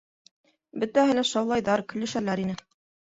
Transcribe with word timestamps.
Бөтәһе 0.83 1.17
лә 1.19 1.25
шаулайҙар, 1.33 1.85
көлөшәләр 1.93 2.43
ине. 2.47 2.57